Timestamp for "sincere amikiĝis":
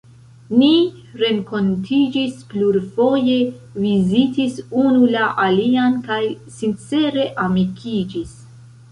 6.55-8.33